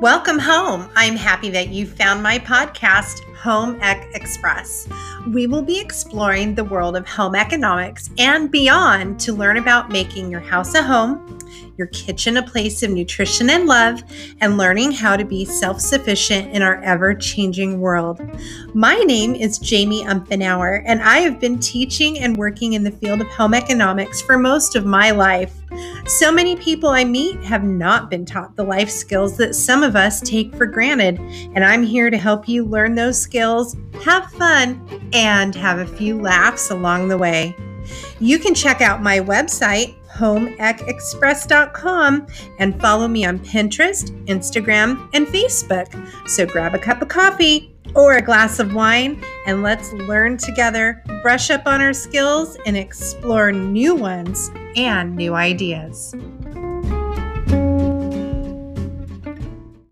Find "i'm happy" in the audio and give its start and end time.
0.94-1.50